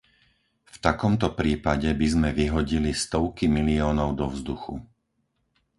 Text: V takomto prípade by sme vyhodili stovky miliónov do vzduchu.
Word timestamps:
V 0.65 0.77
takomto 0.87 1.27
prípade 1.41 1.89
by 2.01 2.07
sme 2.13 2.29
vyhodili 2.41 2.89
stovky 3.03 3.45
miliónov 3.57 4.09
do 4.19 4.25
vzduchu. 4.33 4.75